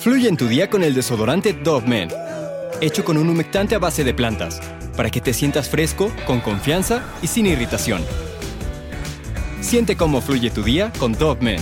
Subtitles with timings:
[0.00, 2.08] Fluye en tu día con el desodorante Dove Men,
[2.80, 4.58] hecho con un humectante a base de plantas,
[4.96, 8.00] para que te sientas fresco, con confianza y sin irritación.
[9.60, 11.60] Siente cómo fluye tu día con Dove Men.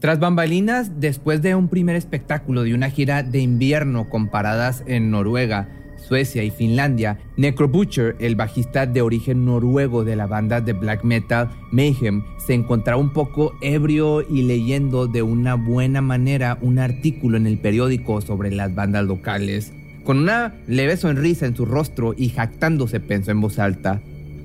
[0.00, 5.10] Tras bambalinas, después de un primer espectáculo de una gira de invierno con paradas en
[5.10, 5.77] Noruega,
[6.08, 11.04] Suecia y Finlandia, Necro Butcher, el bajista de origen noruego de la banda de black
[11.04, 17.36] metal Mayhem, se encontraba un poco ebrio y leyendo de una buena manera un artículo
[17.36, 19.74] en el periódico sobre las bandas locales.
[20.02, 24.00] Con una leve sonrisa en su rostro y jactándose pensó en voz alta,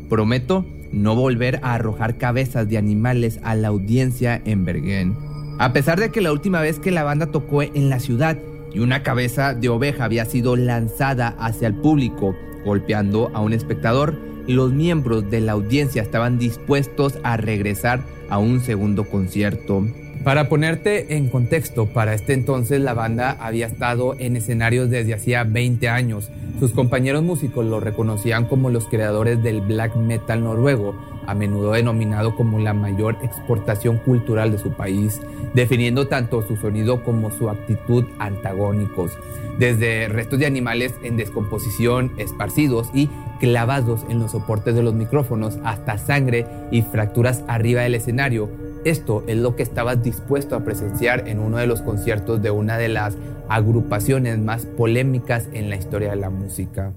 [0.09, 5.15] prometo no volver a arrojar cabezas de animales a la audiencia en Bergen.
[5.59, 8.37] A pesar de que la última vez que la banda tocó en la ciudad
[8.73, 14.15] y una cabeza de oveja había sido lanzada hacia el público, golpeando a un espectador,
[14.47, 19.85] los miembros de la audiencia estaban dispuestos a regresar a un segundo concierto.
[20.23, 25.43] Para ponerte en contexto, para este entonces la banda había estado en escenarios desde hacía
[25.43, 26.29] 20 años.
[26.61, 30.95] Sus compañeros músicos lo reconocían como los creadores del black metal noruego,
[31.27, 35.19] a menudo denominado como la mayor exportación cultural de su país,
[35.53, 39.11] definiendo tanto su sonido como su actitud antagónicos,
[39.59, 43.09] desde restos de animales en descomposición esparcidos y
[43.41, 48.49] clavados en los soportes de los micrófonos hasta sangre y fracturas arriba del escenario
[48.85, 52.77] esto es lo que estabas dispuesto a presenciar en uno de los conciertos de una
[52.77, 53.15] de las
[53.49, 56.93] agrupaciones más polémicas en la historia de la música.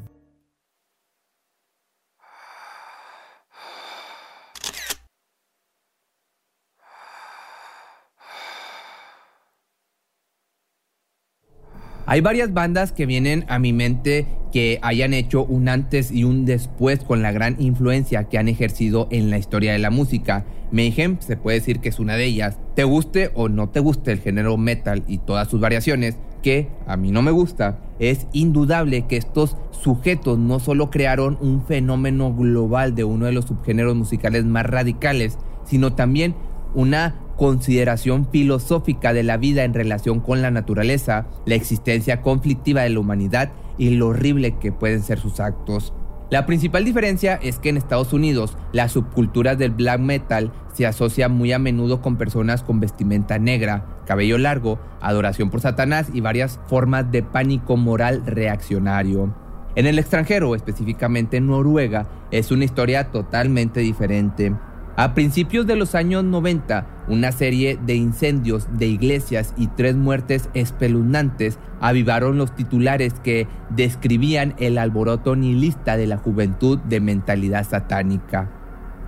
[12.09, 16.45] Hay varias bandas que vienen a mi mente que hayan hecho un antes y un
[16.45, 20.45] después con la gran influencia que han ejercido en la historia de la música.
[20.71, 22.59] Mayhem se puede decir que es una de ellas.
[22.77, 26.97] Te guste o no te guste el género metal y todas sus variaciones, que a
[26.97, 32.95] mí no me gusta, es indudable que estos sujetos no solo crearon un fenómeno global
[32.95, 36.37] de uno de los subgéneros musicales más radicales, sino también
[36.73, 42.91] una consideración filosófica de la vida en relación con la naturaleza, la existencia conflictiva de
[42.91, 45.93] la humanidad y lo horrible que pueden ser sus actos.
[46.29, 51.29] La principal diferencia es que en Estados Unidos la subcultura del black metal se asocia
[51.29, 56.59] muy a menudo con personas con vestimenta negra, cabello largo, adoración por Satanás y varias
[56.67, 59.33] formas de pánico moral reaccionario.
[59.77, 64.53] En el extranjero, específicamente en Noruega, es una historia totalmente diferente.
[64.99, 70.49] A principios de los años 90, una serie de incendios de iglesias y tres muertes
[70.55, 78.51] espeluznantes avivaron los titulares que describían el alboroto nihilista de la juventud de mentalidad satánica.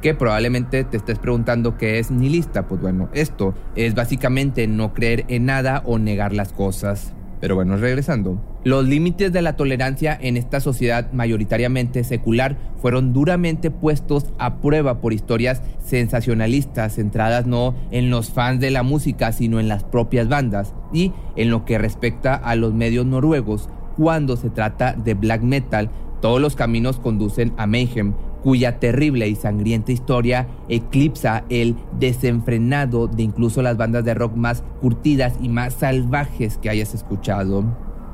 [0.02, 2.66] Que probablemente te estés preguntando qué es nihilista.
[2.66, 7.14] Pues bueno, esto es básicamente no creer en nada o negar las cosas.
[7.40, 8.40] Pero bueno, regresando.
[8.64, 15.00] Los límites de la tolerancia en esta sociedad mayoritariamente secular fueron duramente puestos a prueba
[15.00, 20.28] por historias sensacionalistas centradas no en los fans de la música, sino en las propias
[20.28, 20.74] bandas.
[20.92, 25.90] Y en lo que respecta a los medios noruegos, cuando se trata de black metal,
[26.20, 33.22] todos los caminos conducen a Mayhem, cuya terrible y sangrienta historia eclipsa el desenfrenado de
[33.22, 37.64] incluso las bandas de rock más curtidas y más salvajes que hayas escuchado.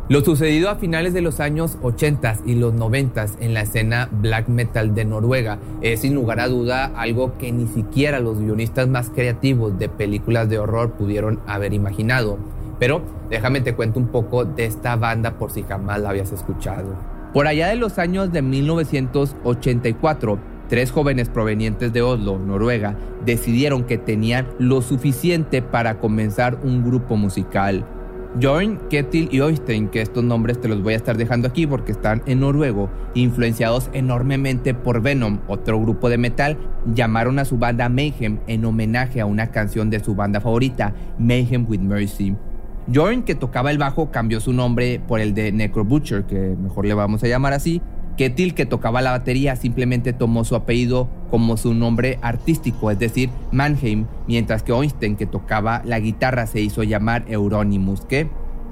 [0.06, 4.48] Lo sucedido a finales de los años 80 y los 90 en la escena black
[4.48, 9.08] metal de Noruega es sin lugar a duda algo que ni siquiera los guionistas más
[9.08, 12.36] creativos de películas de horror pudieron haber imaginado.
[12.78, 17.13] Pero déjame te cuento un poco de esta banda por si jamás la habías escuchado.
[17.34, 22.96] Por allá de los años de 1984, tres jóvenes provenientes de Oslo, Noruega,
[23.26, 27.84] decidieron que tenían lo suficiente para comenzar un grupo musical.
[28.40, 31.90] Jorn, Ketil y Oystein, que estos nombres te los voy a estar dejando aquí porque
[31.90, 36.56] están en noruego, influenciados enormemente por Venom, otro grupo de metal,
[36.94, 41.66] llamaron a su banda Mayhem en homenaje a una canción de su banda favorita, Mayhem
[41.68, 42.36] with Mercy.
[42.92, 46.86] Jorn, que tocaba el bajo, cambió su nombre por el de Necro Butcher, que mejor
[46.86, 47.80] le vamos a llamar así.
[48.16, 53.30] Ketil, que tocaba la batería, simplemente tomó su apellido como su nombre artístico, es decir,
[53.50, 58.28] Mannheim, mientras que Einstein, que tocaba la guitarra, se hizo llamar Euronymous, que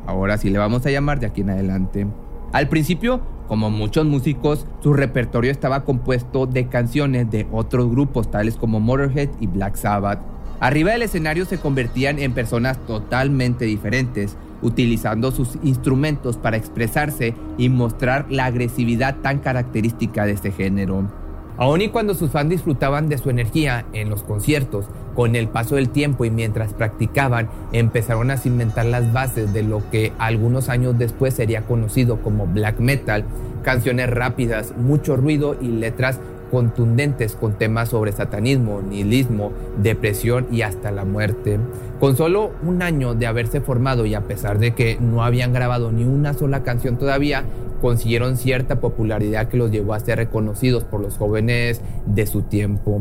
[0.07, 2.07] ahora sí le vamos a llamar de aquí en adelante.
[2.53, 8.57] Al principio, como muchos músicos, su repertorio estaba compuesto de canciones de otros grupos tales
[8.57, 10.21] como Motorhead y Black Sabbath.
[10.63, 14.37] Arriba del escenario se convertían en personas totalmente diferentes.
[14.65, 21.11] utilizando sus instrumentos para expresarse y mostrar la agresividad tan característica de este género.
[21.57, 24.87] Aun y cuando sus fans disfrutaban de su energía en los conciertos,
[25.17, 29.83] con el paso del tiempo y mientras practicaban, empezaron a cimentar las bases de lo
[29.91, 33.25] que algunos años después sería conocido como black metal,
[33.65, 36.21] canciones rápidas, mucho ruido y letras
[36.53, 41.59] contundentes con temas sobre satanismo, nihilismo, depresión y hasta la muerte.
[41.99, 45.91] Con solo un año de haberse formado y a pesar de que no habían grabado
[45.91, 47.45] ni una sola canción todavía,
[47.81, 53.01] consiguieron cierta popularidad que los llevó a ser reconocidos por los jóvenes de su tiempo.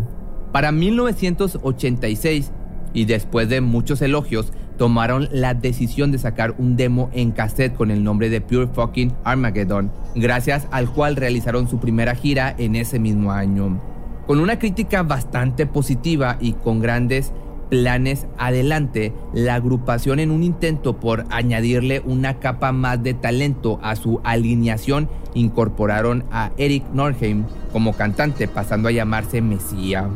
[0.53, 2.53] Para 1986,
[2.93, 7.91] y después de muchos elogios, tomaron la decisión de sacar un demo en cassette con
[7.91, 12.97] el nombre de Pure Fucking Armageddon, gracias al cual realizaron su primera gira en ese
[12.97, 13.79] mismo año.
[14.25, 17.31] Con una crítica bastante positiva y con grandes
[17.69, 23.95] planes adelante, la agrupación en un intento por añadirle una capa más de talento a
[23.95, 30.09] su alineación incorporaron a Eric Norheim como cantante pasando a llamarse Mesía.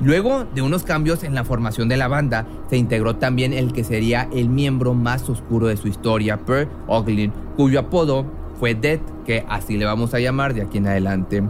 [0.00, 3.84] Luego de unos cambios en la formación de la banda, se integró también el que
[3.84, 8.26] sería el miembro más oscuro de su historia, Per Oglin, cuyo apodo
[8.58, 11.42] fue Death, que así le vamos a llamar de aquí en adelante.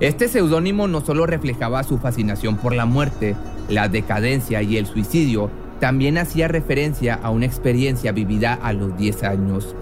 [0.00, 3.36] Este seudónimo no solo reflejaba su fascinación por la muerte,
[3.68, 9.22] la decadencia y el suicidio, también hacía referencia a una experiencia vivida a los 10
[9.24, 9.76] años.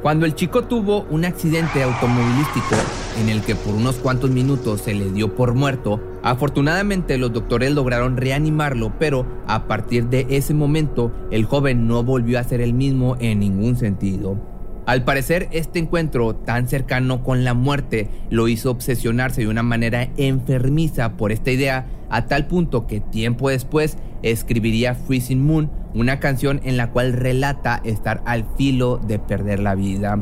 [0.00, 2.76] Cuando el chico tuvo un accidente automovilístico
[3.20, 7.72] en el que por unos cuantos minutos se le dio por muerto, afortunadamente los doctores
[7.72, 12.72] lograron reanimarlo, pero a partir de ese momento el joven no volvió a ser el
[12.72, 14.40] mismo en ningún sentido.
[14.86, 20.08] Al parecer, este encuentro tan cercano con la muerte lo hizo obsesionarse de una manera
[20.16, 26.60] enfermiza por esta idea, a tal punto que tiempo después escribiría Freezing Moon, una canción
[26.64, 30.18] en la cual relata estar al filo de perder la vida.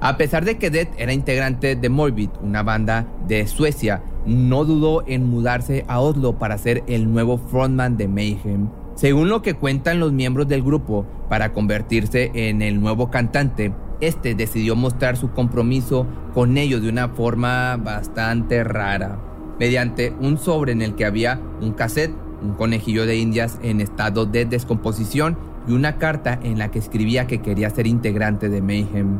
[0.00, 5.04] A pesar de que Dead era integrante de Morbid, una banda de Suecia, no dudó
[5.06, 8.68] en mudarse a Oslo para ser el nuevo frontman de Mayhem.
[8.94, 14.34] Según lo que cuentan los miembros del grupo, para convertirse en el nuevo cantante, este
[14.34, 19.18] decidió mostrar su compromiso con ellos de una forma bastante rara,
[19.58, 24.26] mediante un sobre en el que había un cassette un conejillo de indias en estado
[24.26, 29.18] de descomposición y una carta en la que escribía que quería ser integrante de Mayhem.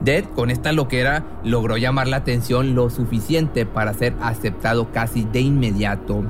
[0.00, 5.40] Dead, con esta loquera, logró llamar la atención lo suficiente para ser aceptado casi de
[5.40, 6.24] inmediato.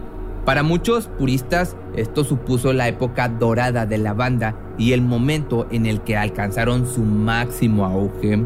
[0.44, 5.86] Para muchos puristas, esto supuso la época dorada de la banda y el momento en
[5.86, 8.44] el que alcanzaron su máximo auge.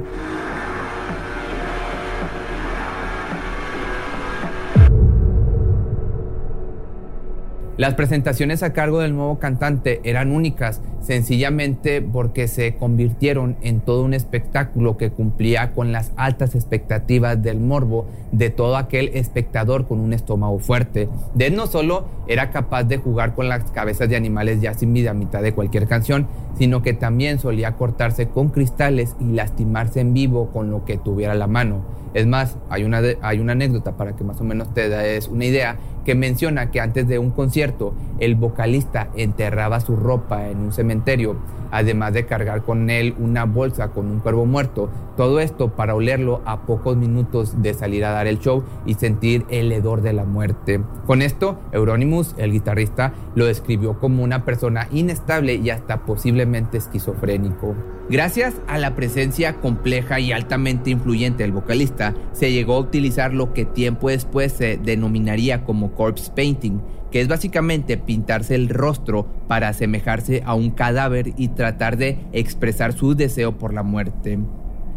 [7.81, 14.05] Las presentaciones a cargo del nuevo cantante eran únicas, sencillamente porque se convirtieron en todo
[14.05, 20.01] un espectáculo que cumplía con las altas expectativas del morbo de todo aquel espectador con
[20.01, 21.09] un estómago fuerte.
[21.35, 25.11] Dead no solo era capaz de jugar con las cabezas de animales ya sin vida
[25.11, 30.15] a mitad de cualquier canción, sino que también solía cortarse con cristales y lastimarse en
[30.15, 32.01] vivo con lo que tuviera a la mano.
[32.13, 35.45] Es más, hay una, hay una anécdota para que más o menos te des una
[35.45, 40.73] idea que menciona que antes de un concierto el vocalista enterraba su ropa en un
[40.73, 40.90] cementerio,
[41.71, 46.43] además de cargar con él una bolsa con un cuervo muerto, todo esto para olerlo
[46.45, 50.25] a pocos minutos de salir a dar el show y sentir el hedor de la
[50.25, 50.81] muerte.
[51.07, 57.75] Con esto, Euronymous, el guitarrista, lo describió como una persona inestable y hasta posiblemente esquizofrénico.
[58.09, 63.53] Gracias a la presencia compleja y altamente influyente del vocalista, se llegó a utilizar lo
[63.53, 66.81] que tiempo después se denominaría como corpse painting,
[67.11, 72.93] que es básicamente pintarse el rostro para asemejarse a un cadáver y tratar de expresar
[72.93, 74.39] su deseo por la muerte.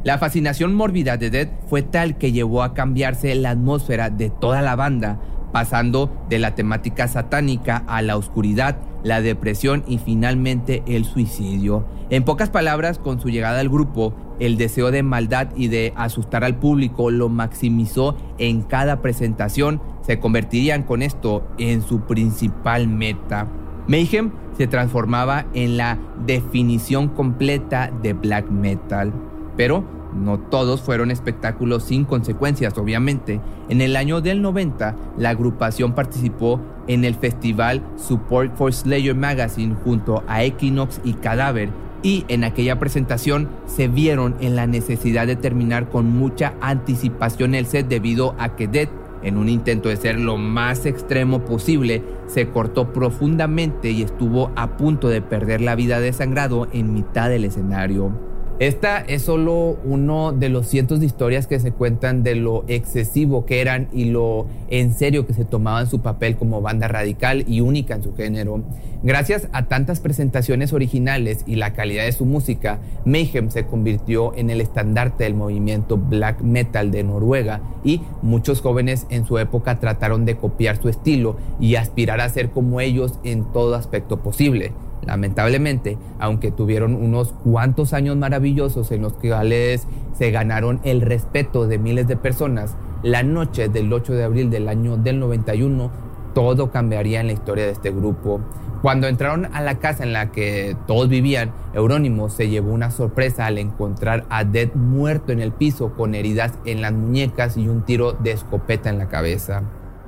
[0.04, 4.62] La fascinación mórbida de Dead fue tal que llevó a cambiarse la atmósfera de toda
[4.62, 5.20] la banda,
[5.54, 11.86] pasando de la temática satánica a la oscuridad, la depresión y finalmente el suicidio.
[12.10, 16.44] En pocas palabras, con su llegada al grupo, el deseo de maldad y de asustar
[16.44, 23.48] al público lo maximizó en cada presentación, se convertirían con esto en su principal meta.
[23.88, 29.14] Mayhem se transformaba en la definición completa de black metal,
[29.58, 29.84] pero
[30.16, 33.42] no todos fueron espectáculos sin consecuencias, obviamente.
[33.70, 39.76] En el año del 90, la agrupación participó en el festival Support for Slayer Magazine
[39.84, 41.70] junto a Equinox y Cadáver,
[42.04, 47.66] y en aquella presentación se vieron en la necesidad de terminar con mucha anticipación el
[47.66, 48.90] set debido a que Dead,
[49.24, 54.76] en un intento de ser lo más extremo posible, se cortó profundamente y estuvo a
[54.76, 58.33] punto de perder la vida desangrado en mitad del escenario.
[58.64, 63.46] Esta es solo uno de los cientos de historias que se cuentan de lo excesivo
[63.46, 67.60] que eran y lo en serio que se tomaban su papel como banda radical y
[67.60, 68.64] única en su género.
[69.04, 74.50] Gracias a tantas presentaciones originales y la calidad de su música, Mayhem se convirtió en
[74.50, 80.24] el estandarte del movimiento black metal de Noruega y muchos jóvenes en su época trataron
[80.24, 84.72] de copiar su estilo y aspirar a ser como ellos en todo aspecto posible.
[85.06, 91.78] Lamentablemente, aunque tuvieron unos cuantos años maravillosos en los cuales se ganaron el respeto de
[91.78, 95.92] miles de personas, la noche del 8 de abril del año del 91
[96.34, 98.42] todo cambiaría en la historia de este grupo.
[98.82, 103.46] Cuando entraron a la casa en la que todos vivían, Eurónimo se llevó una sorpresa
[103.46, 107.84] al encontrar a Dead muerto en el piso con heridas en las muñecas y un
[107.84, 109.64] tiro de escopeta en la cabeza.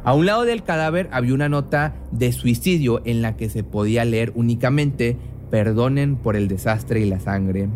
[0.05, 4.05] A un lado del cadáver había una nota de suicidio en la que se podía
[4.05, 5.17] leer únicamente
[5.49, 7.69] perdonen por el desastre y la sangre.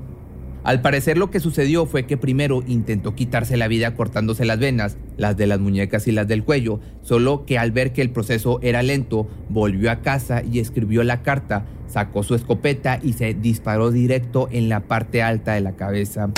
[0.63, 4.95] Al parecer lo que sucedió fue que primero intentó quitarse la vida cortándose las venas,
[5.17, 8.59] las de las muñecas y las del cuello, solo que al ver que el proceso
[8.61, 13.89] era lento, volvió a casa y escribió la carta, sacó su escopeta y se disparó
[13.89, 16.29] directo en la parte alta de la cabeza.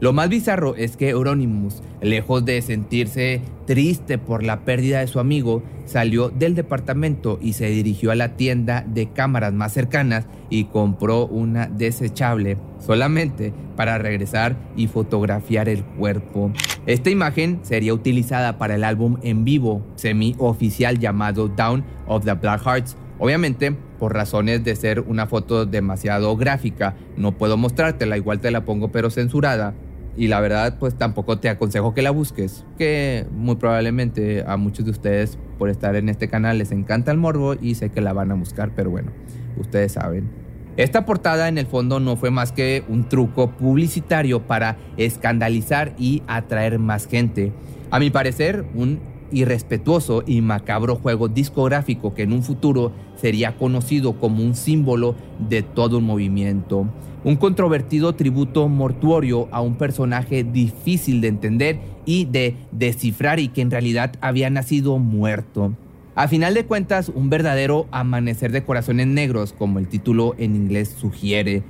[0.00, 5.20] Lo más bizarro es que Euronymous, lejos de sentirse triste por la pérdida de su
[5.20, 10.64] amigo, salió del departamento y se dirigió a la tienda de cámaras más cercanas y
[10.64, 16.50] compró una desechable solamente para regresar y fotografiar el cuerpo.
[16.86, 22.62] Esta imagen sería utilizada para el álbum en vivo semi-oficial llamado Down of the Black
[22.62, 22.96] Hearts.
[23.18, 28.64] Obviamente, por razones de ser una foto demasiado gráfica, no puedo mostrártela, igual te la
[28.64, 29.74] pongo pero censurada
[30.16, 34.84] y la verdad pues tampoco te aconsejo que la busques, que muy probablemente a muchos
[34.84, 38.12] de ustedes por estar en este canal les encanta el morbo y sé que la
[38.12, 39.12] van a buscar, pero bueno,
[39.58, 40.30] ustedes saben.
[40.76, 46.22] Esta portada en el fondo no fue más que un truco publicitario para escandalizar y
[46.26, 47.52] atraer más gente.
[47.90, 49.00] A mi parecer, un
[49.32, 55.14] irrespetuoso y macabro juego discográfico que en un futuro sería conocido como un símbolo
[55.48, 56.86] de todo un movimiento.
[57.22, 63.60] Un controvertido tributo mortuorio a un personaje difícil de entender y de descifrar y que
[63.60, 65.74] en realidad había nacido muerto.
[66.14, 70.94] A final de cuentas, un verdadero amanecer de corazones negros, como el título en inglés
[70.98, 71.62] sugiere.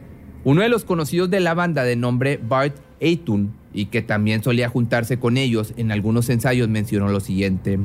[0.45, 4.69] Uno de los conocidos de la banda de nombre Bart Eitun, y que también solía
[4.69, 7.79] juntarse con ellos en algunos ensayos, mencionó lo siguiente.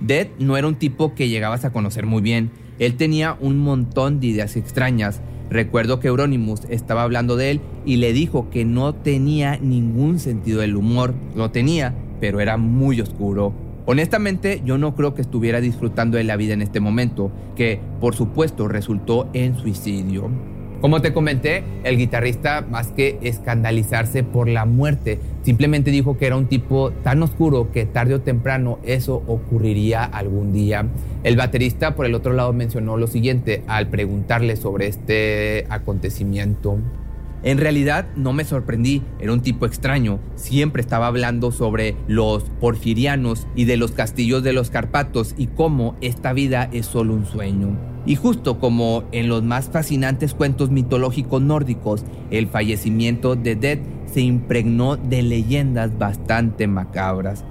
[0.00, 4.20] Dead no era un tipo que llegabas a conocer muy bien, él tenía un montón
[4.20, 5.20] de ideas extrañas.
[5.50, 10.60] Recuerdo que Euronymous estaba hablando de él y le dijo que no tenía ningún sentido
[10.60, 11.14] del humor.
[11.36, 13.54] Lo tenía, pero era muy oscuro.
[13.86, 18.16] Honestamente, yo no creo que estuviera disfrutando de la vida en este momento, que por
[18.16, 20.30] supuesto resultó en suicidio.
[20.80, 26.36] Como te comenté, el guitarrista, más que escandalizarse por la muerte, simplemente dijo que era
[26.36, 30.86] un tipo tan oscuro que tarde o temprano eso ocurriría algún día.
[31.22, 36.78] El baterista, por el otro lado, mencionó lo siguiente al preguntarle sobre este acontecimiento.
[37.44, 40.18] En realidad no me sorprendí, era un tipo extraño.
[40.34, 45.94] Siempre estaba hablando sobre los porfirianos y de los castillos de los Carpatos y cómo
[46.00, 47.93] esta vida es solo un sueño.
[48.06, 54.20] Y justo como en los más fascinantes cuentos mitológicos nórdicos, el fallecimiento de Dead se
[54.20, 57.44] impregnó de leyendas bastante macabras.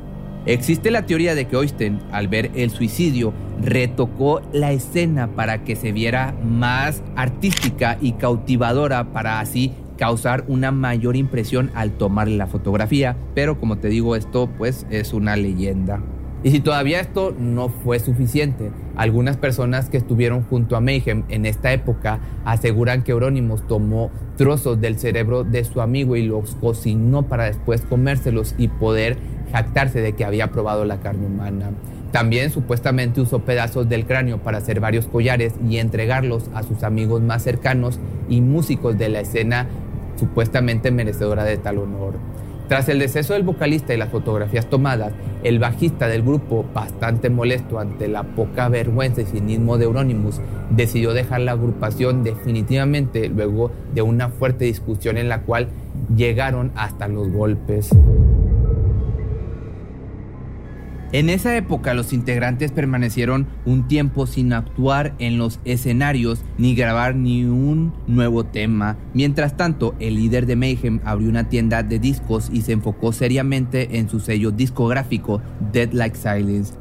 [0.45, 5.75] Existe la teoría de que Oystein, al ver el suicidio, retocó la escena para que
[5.75, 12.47] se viera más artística y cautivadora para así causar una mayor impresión al tomar la
[12.47, 16.01] fotografía, pero como te digo esto pues es una leyenda.
[16.43, 21.45] Y si todavía esto no fue suficiente, algunas personas que estuvieron junto a Mayhem en
[21.45, 27.23] esta época aseguran que Euronymous tomó trozos del cerebro de su amigo y los cocinó
[27.23, 29.17] para después comérselos y poder
[29.53, 31.71] jactarse de que había probado la carne humana.
[32.11, 37.21] También supuestamente usó pedazos del cráneo para hacer varios collares y entregarlos a sus amigos
[37.21, 39.67] más cercanos y músicos de la escena
[40.17, 42.15] supuestamente merecedora de tal honor.
[42.67, 47.79] Tras el deceso del vocalista y las fotografías tomadas, el bajista del grupo, bastante molesto
[47.79, 50.39] ante la poca vergüenza y cinismo de Euronymous,
[50.69, 55.67] decidió dejar la agrupación definitivamente luego de una fuerte discusión en la cual
[56.15, 57.89] llegaron hasta los golpes.
[61.13, 67.15] En esa época los integrantes permanecieron un tiempo sin actuar en los escenarios ni grabar
[67.15, 68.97] ni un nuevo tema.
[69.13, 73.99] Mientras tanto, el líder de Mayhem abrió una tienda de discos y se enfocó seriamente
[73.99, 75.39] en su sello discográfico
[75.71, 76.73] Dead Like Silence.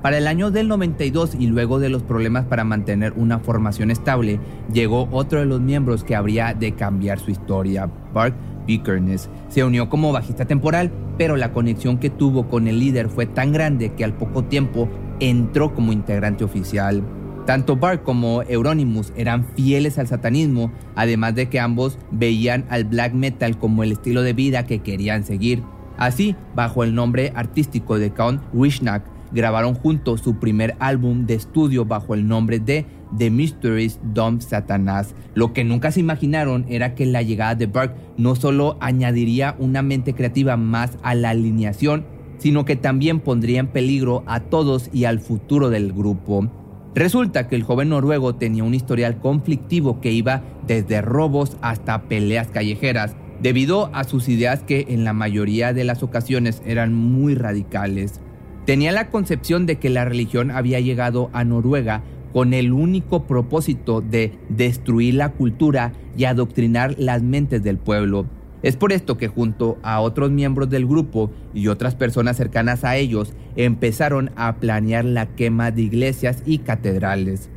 [0.00, 4.40] Para el año del 92 y luego de los problemas para mantener una formación estable,
[4.72, 8.34] llegó otro de los miembros que habría de cambiar su historia, Bart
[8.66, 9.28] Vikernes.
[9.48, 13.52] Se unió como bajista temporal, pero la conexión que tuvo con el líder fue tan
[13.52, 14.88] grande que al poco tiempo
[15.20, 17.02] entró como integrante oficial.
[17.46, 23.14] Tanto Bart como Euronymous eran fieles al satanismo, además de que ambos veían al black
[23.14, 25.62] metal como el estilo de vida que querían seguir.
[25.96, 31.84] Así, bajo el nombre artístico de Count Wishnak, grabaron juntos su primer álbum de estudio
[31.84, 32.86] bajo el nombre de
[33.18, 35.14] The Mysteries Dom Satanás.
[35.34, 39.82] Lo que nunca se imaginaron era que la llegada de Bart no solo añadiría una
[39.82, 42.06] mente creativa más a la alineación,
[42.38, 46.50] sino que también pondría en peligro a todos y al futuro del grupo.
[46.94, 52.48] Resulta que el joven noruego tenía un historial conflictivo que iba desde robos hasta peleas
[52.48, 58.20] callejeras, debido a sus ideas que en la mayoría de las ocasiones eran muy radicales.
[58.66, 64.00] Tenía la concepción de que la religión había llegado a Noruega con el único propósito
[64.00, 68.26] de destruir la cultura y adoctrinar las mentes del pueblo.
[68.64, 72.96] Es por esto que junto a otros miembros del grupo y otras personas cercanas a
[72.96, 77.48] ellos empezaron a planear la quema de iglesias y catedrales.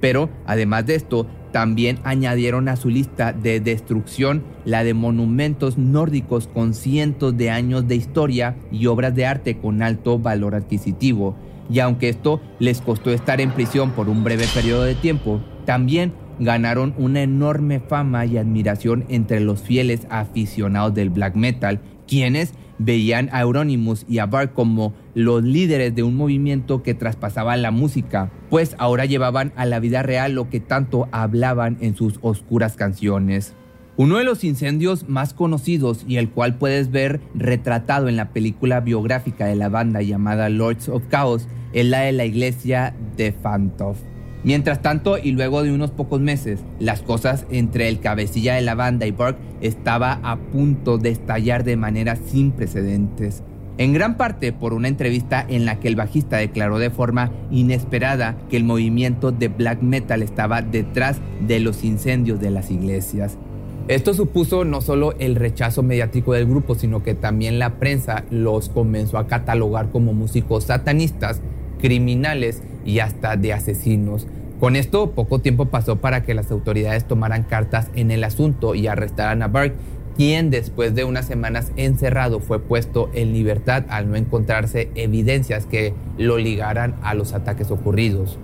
[0.00, 1.26] Pero además de esto,
[1.58, 7.88] también añadieron a su lista de destrucción la de monumentos nórdicos con cientos de años
[7.88, 11.34] de historia y obras de arte con alto valor adquisitivo.
[11.68, 16.12] Y aunque esto les costó estar en prisión por un breve periodo de tiempo, también
[16.38, 23.30] ganaron una enorme fama y admiración entre los fieles aficionados del black metal, quienes veían
[23.32, 28.30] a Euronymous y a Bart como los líderes de un movimiento que traspasaba la música,
[28.50, 33.54] pues ahora llevaban a la vida real lo que tanto hablaban en sus oscuras canciones.
[33.96, 38.80] Uno de los incendios más conocidos y el cual puedes ver retratado en la película
[38.80, 43.96] biográfica de la banda llamada Lords of Chaos es la de la iglesia de Fantov.
[44.44, 48.76] Mientras tanto, y luego de unos pocos meses, las cosas entre el cabecilla de la
[48.76, 53.42] banda y Burke estaba a punto de estallar de manera sin precedentes.
[53.78, 58.36] En gran parte por una entrevista en la que el bajista declaró de forma inesperada
[58.50, 63.38] que el movimiento de black metal estaba detrás de los incendios de las iglesias.
[63.86, 68.68] Esto supuso no solo el rechazo mediático del grupo, sino que también la prensa los
[68.68, 71.40] comenzó a catalogar como músicos satanistas,
[71.80, 74.26] criminales y hasta de asesinos.
[74.58, 78.88] Con esto, poco tiempo pasó para que las autoridades tomaran cartas en el asunto y
[78.88, 79.76] arrestaran a Burke,
[80.18, 85.94] quien después de unas semanas encerrado fue puesto en libertad al no encontrarse evidencias que
[86.18, 88.36] lo ligaran a los ataques ocurridos.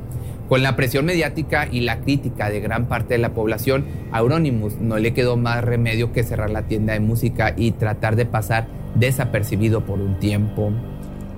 [0.48, 4.76] Con la presión mediática y la crítica de gran parte de la población, a Euronymous
[4.80, 8.68] no le quedó más remedio que cerrar la tienda de música y tratar de pasar
[8.94, 10.70] desapercibido por un tiempo.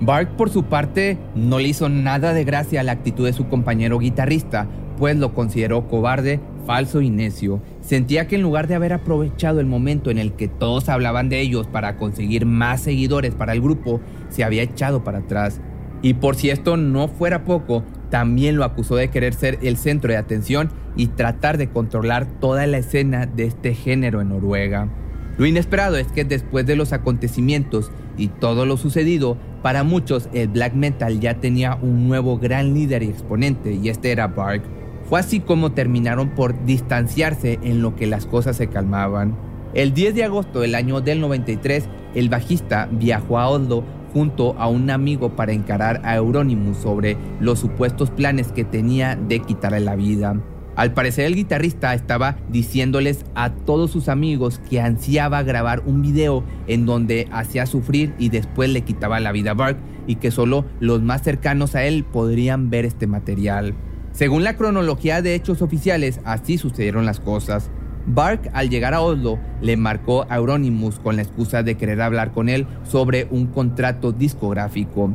[0.01, 3.47] Bark, por su parte, no le hizo nada de gracia a la actitud de su
[3.47, 4.67] compañero guitarrista,
[4.99, 7.61] pues lo consideró cobarde, falso y necio.
[7.81, 11.39] Sentía que en lugar de haber aprovechado el momento en el que todos hablaban de
[11.39, 15.61] ellos para conseguir más seguidores para el grupo, se había echado para atrás.
[16.03, 20.11] Y por si esto no fuera poco, también lo acusó de querer ser el centro
[20.11, 24.89] de atención y tratar de controlar toda la escena de este género en Noruega.
[25.37, 30.49] Lo inesperado es que después de los acontecimientos y todo lo sucedido, para muchos el
[30.49, 34.76] black metal ya tenía un nuevo gran líder y exponente y este era Bark.
[35.09, 39.37] Fue así como terminaron por distanciarse en lo que las cosas se calmaban.
[39.73, 44.67] El 10 de agosto del año del 93, el bajista viajó a Oslo junto a
[44.67, 49.95] un amigo para encarar a Euronymous sobre los supuestos planes que tenía de quitarle la
[49.95, 50.41] vida.
[50.75, 56.43] Al parecer el guitarrista estaba diciéndoles a todos sus amigos que ansiaba grabar un video
[56.67, 60.65] en donde hacía sufrir y después le quitaba la vida a Bark y que solo
[60.79, 63.73] los más cercanos a él podrían ver este material.
[64.17, 67.69] Según la cronología de hechos oficiales, así sucedieron las cosas.
[68.07, 72.31] Bark al llegar a Oslo le marcó a Euronymous con la excusa de querer hablar
[72.31, 75.11] con él sobre un contrato discográfico.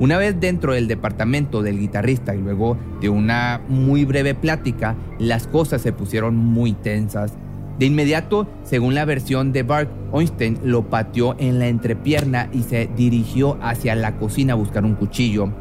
[0.00, 5.46] Una vez dentro del departamento del guitarrista y luego de una muy breve plática, las
[5.46, 7.34] cosas se pusieron muy tensas.
[7.78, 12.88] De inmediato, según la versión de Bart, Einstein lo pateó en la entrepierna y se
[12.96, 15.52] dirigió hacia la cocina a buscar un cuchillo.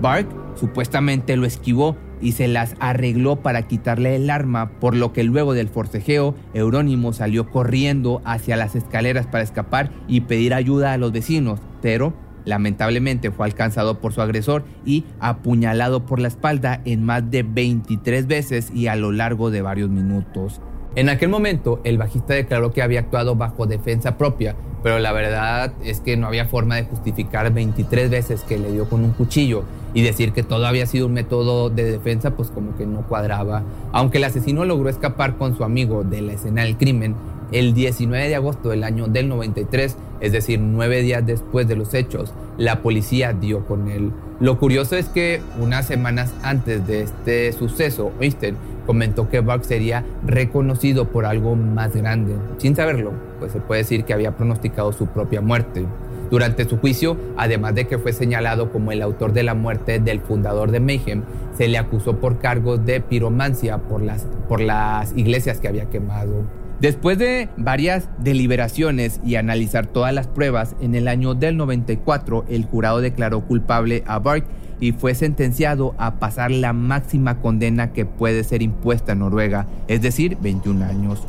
[0.00, 5.24] Bart supuestamente lo esquivó y se las arregló para quitarle el arma, por lo que
[5.24, 10.98] luego del forcejeo, Eurónimo salió corriendo hacia las escaleras para escapar y pedir ayuda a
[10.98, 12.14] los vecinos, pero
[12.48, 18.26] Lamentablemente fue alcanzado por su agresor y apuñalado por la espalda en más de 23
[18.26, 20.62] veces y a lo largo de varios minutos.
[20.98, 25.72] En aquel momento, el bajista declaró que había actuado bajo defensa propia, pero la verdad
[25.84, 29.62] es que no había forma de justificar 23 veces que le dio con un cuchillo
[29.94, 33.62] y decir que todo había sido un método de defensa, pues como que no cuadraba.
[33.92, 37.14] Aunque el asesino logró escapar con su amigo de la escena del crimen,
[37.52, 41.94] el 19 de agosto del año del 93, es decir, nueve días después de los
[41.94, 44.12] hechos, la policía dio con él.
[44.40, 48.56] Lo curioso es que unas semanas antes de este suceso, Einstein
[48.86, 52.34] comentó que Buck sería reconocido por algo más grande.
[52.56, 55.84] Sin saberlo, pues se puede decir que había pronosticado su propia muerte.
[56.30, 60.20] Durante su juicio, además de que fue señalado como el autor de la muerte del
[60.20, 61.22] fundador de Mayhem,
[61.56, 66.44] se le acusó por cargos de piromancia por las, por las iglesias que había quemado.
[66.80, 72.64] Después de varias deliberaciones y analizar todas las pruebas, en el año del 94 el
[72.66, 74.44] jurado declaró culpable a Bark
[74.78, 80.02] y fue sentenciado a pasar la máxima condena que puede ser impuesta en Noruega, es
[80.02, 81.26] decir, 21 años.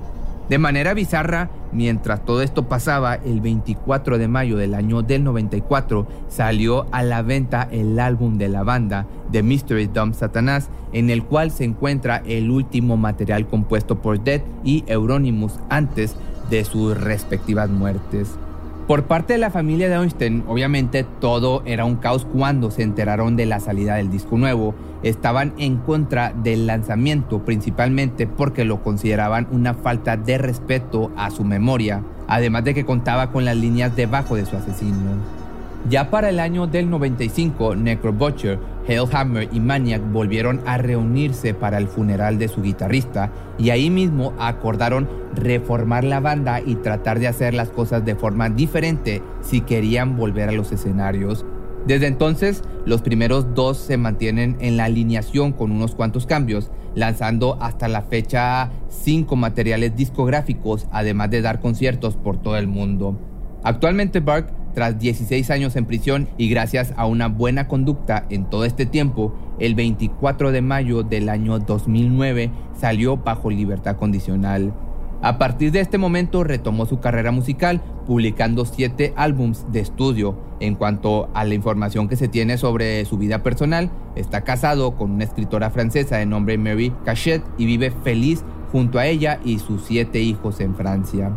[0.49, 6.07] De manera bizarra, mientras todo esto pasaba, el 24 de mayo del año del 94
[6.27, 11.23] salió a la venta el álbum de la banda, The Mystery Dumb Satanás, en el
[11.23, 16.15] cual se encuentra el último material compuesto por Dead y Euronymous antes
[16.49, 18.39] de sus respectivas muertes.
[18.89, 23.35] Por parte de la familia de Einstein, obviamente todo era un caos cuando se enteraron
[23.35, 24.73] de la salida del disco nuevo.
[25.03, 31.43] Estaban en contra del lanzamiento, principalmente porque lo consideraban una falta de respeto a su
[31.43, 35.38] memoria, además de que contaba con las líneas debajo de su asesino.
[35.87, 41.77] Ya para el año del 95, Necro Butcher, Hellhammer y Maniac volvieron a reunirse para
[41.77, 47.27] el funeral de su guitarrista y ahí mismo acordaron reformar la banda y tratar de
[47.27, 51.45] hacer las cosas de forma diferente si querían volver a los escenarios.
[51.87, 57.57] Desde entonces, los primeros dos se mantienen en la alineación con unos cuantos cambios, lanzando
[57.61, 63.17] hasta la fecha cinco materiales discográficos, además de dar conciertos por todo el mundo.
[63.63, 68.65] Actualmente Bark tras 16 años en prisión y gracias a una buena conducta en todo
[68.65, 74.73] este tiempo, el 24 de mayo del año 2009 salió bajo libertad condicional.
[75.21, 80.37] A partir de este momento retomó su carrera musical, publicando siete álbums de estudio.
[80.61, 85.11] En cuanto a la información que se tiene sobre su vida personal, está casado con
[85.11, 89.83] una escritora francesa de nombre Mary Cachet y vive feliz junto a ella y sus
[89.83, 91.33] siete hijos en Francia.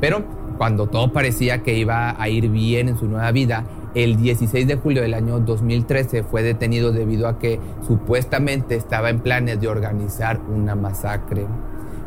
[0.00, 0.24] Pero
[0.56, 3.64] cuando todo parecía que iba a ir bien en su nueva vida,
[3.94, 9.20] el 16 de julio del año 2013 fue detenido debido a que supuestamente estaba en
[9.20, 11.46] planes de organizar una masacre.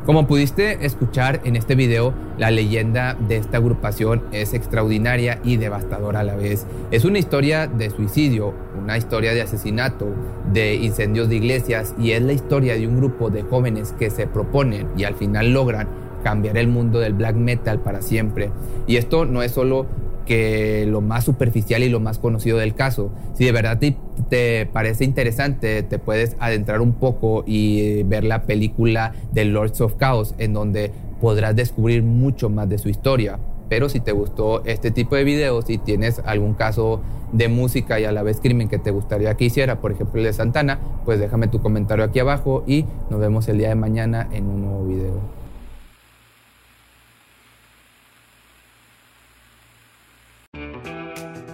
[0.06, 6.22] Como pudiste escuchar en este video, la leyenda de esta agrupación es extraordinaria y devastadora
[6.22, 6.66] a la vez.
[6.90, 10.08] Es una historia de suicidio, una historia de asesinato,
[10.52, 14.26] de incendios de iglesias y es la historia de un grupo de jóvenes que se
[14.26, 15.88] proponen y al final logran
[16.24, 18.52] cambiar el mundo del black metal para siempre.
[18.88, 19.88] Y esto no es solo
[20.30, 23.10] que lo más superficial y lo más conocido del caso.
[23.34, 29.14] Si de verdad te, parece interesante, te puedes adentrar un poco y ver la película
[29.32, 33.40] de Lords of Chaos, en donde podrás descubrir mucho más de su historia.
[33.70, 37.02] Pero si te gustó este tipo de videos y tienes algún caso
[37.32, 40.28] de música y a la vez crimen que te gustaría que hiciera, por ejemplo el
[40.28, 44.28] de Santana, pues déjame tu comentario aquí abajo y nos vemos el día de mañana
[44.32, 45.39] en un nuevo video.